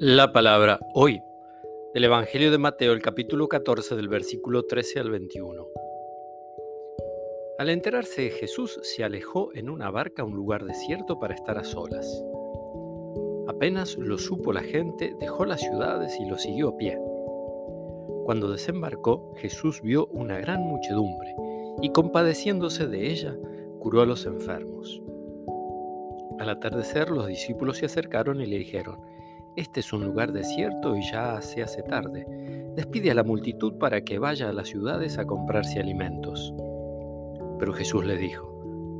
La 0.00 0.32
palabra 0.32 0.80
hoy 0.92 1.22
del 1.94 2.02
Evangelio 2.02 2.50
de 2.50 2.58
Mateo, 2.58 2.92
el 2.92 3.00
capítulo 3.00 3.46
14 3.46 3.94
del 3.94 4.08
versículo 4.08 4.64
13 4.64 4.98
al 4.98 5.10
21. 5.10 5.68
Al 7.60 7.70
enterarse 7.70 8.30
Jesús 8.30 8.80
se 8.82 9.04
alejó 9.04 9.54
en 9.54 9.70
una 9.70 9.92
barca 9.92 10.22
a 10.22 10.24
un 10.24 10.34
lugar 10.34 10.64
desierto 10.64 11.20
para 11.20 11.36
estar 11.36 11.58
a 11.58 11.64
solas. 11.64 12.24
Apenas 13.46 13.96
lo 13.96 14.18
supo 14.18 14.52
la 14.52 14.62
gente, 14.62 15.14
dejó 15.20 15.44
las 15.44 15.60
ciudades 15.60 16.18
y 16.18 16.28
lo 16.28 16.38
siguió 16.38 16.70
a 16.70 16.76
pie. 16.76 16.98
Cuando 18.24 18.50
desembarcó, 18.50 19.32
Jesús 19.36 19.80
vio 19.80 20.06
una 20.08 20.38
gran 20.38 20.60
muchedumbre 20.60 21.36
y 21.80 21.90
compadeciéndose 21.90 22.88
de 22.88 23.12
ella, 23.12 23.36
curó 23.78 24.02
a 24.02 24.06
los 24.06 24.26
enfermos. 24.26 25.00
Al 26.40 26.48
atardecer 26.48 27.10
los 27.10 27.28
discípulos 27.28 27.78
se 27.78 27.86
acercaron 27.86 28.40
y 28.40 28.46
le 28.46 28.58
dijeron, 28.58 28.98
Este 29.56 29.80
es 29.80 29.92
un 29.92 30.04
lugar 30.04 30.32
desierto 30.32 30.96
y 30.96 31.02
ya 31.02 31.40
se 31.40 31.62
hace 31.62 31.82
tarde. 31.82 32.26
Despide 32.74 33.12
a 33.12 33.14
la 33.14 33.22
multitud 33.22 33.74
para 33.74 34.02
que 34.02 34.18
vaya 34.18 34.48
a 34.48 34.52
las 34.52 34.68
ciudades 34.68 35.16
a 35.18 35.24
comprarse 35.24 35.78
alimentos. 35.78 36.52
Pero 37.58 37.72
Jesús 37.72 38.04
les 38.04 38.18
dijo, 38.18 38.50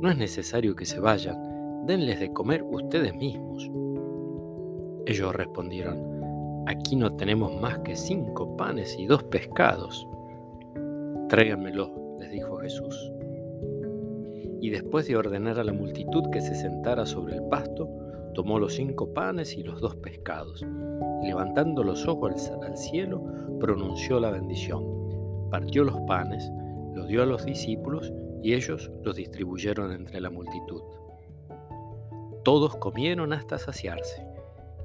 No 0.01 0.09
es 0.09 0.17
necesario 0.17 0.75
que 0.75 0.85
se 0.85 0.99
vayan, 0.99 1.85
denles 1.85 2.19
de 2.19 2.31
comer 2.31 2.63
ustedes 2.63 3.13
mismos. 3.15 3.69
Ellos 5.05 5.35
respondieron, 5.35 6.63
Aquí 6.67 6.95
no 6.95 7.15
tenemos 7.15 7.59
más 7.59 7.79
que 7.79 7.95
cinco 7.95 8.55
panes 8.55 8.97
y 8.97 9.07
dos 9.07 9.23
pescados. 9.23 10.07
Tráiganmelo, 11.27 12.17
les 12.19 12.31
dijo 12.31 12.57
Jesús 12.57 13.14
y 14.61 14.69
después 14.69 15.07
de 15.07 15.17
ordenar 15.17 15.59
a 15.59 15.63
la 15.63 15.73
multitud 15.73 16.29
que 16.31 16.41
se 16.41 16.55
sentara 16.55 17.05
sobre 17.05 17.35
el 17.35 17.43
pasto, 17.43 17.89
tomó 18.33 18.59
los 18.59 18.73
cinco 18.73 19.13
panes 19.13 19.55
y 19.57 19.63
los 19.63 19.81
dos 19.81 19.95
pescados, 19.95 20.61
y 21.23 21.27
levantando 21.27 21.83
los 21.83 22.07
ojos 22.07 22.51
al 22.61 22.77
cielo, 22.77 23.23
pronunció 23.59 24.19
la 24.19 24.31
bendición. 24.31 24.83
Partió 25.49 25.83
los 25.83 25.99
panes, 26.01 26.51
los 26.93 27.07
dio 27.07 27.23
a 27.23 27.25
los 27.25 27.45
discípulos, 27.45 28.13
y 28.41 28.53
ellos 28.53 28.91
los 29.03 29.15
distribuyeron 29.15 29.91
entre 29.91 30.21
la 30.21 30.29
multitud. 30.29 30.81
Todos 32.43 32.75
comieron 32.75 33.33
hasta 33.33 33.57
saciarse, 33.57 34.25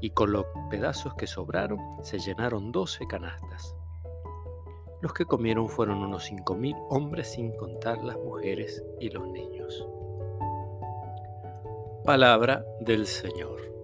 y 0.01 0.11
con 0.11 0.33
los 0.33 0.47
pedazos 0.71 1.15
que 1.15 1.27
sobraron 1.27 1.79
se 2.03 2.19
llenaron 2.19 2.73
doce 2.73 3.07
canastas. 3.07 3.75
Los 5.01 5.15
que 5.15 5.25
comieron 5.25 5.69
fueron 5.69 6.03
unos 6.03 6.25
cinco 6.25 6.55
mil 6.55 6.77
hombres 6.91 7.33
sin 7.33 7.53
contar 7.57 8.05
las 8.05 8.19
mujeres 8.19 8.85
y 9.01 9.09
los 9.09 9.27
niños. 9.29 9.87
Palabra 12.05 12.65
del 12.81 13.07
Señor. 13.07 13.80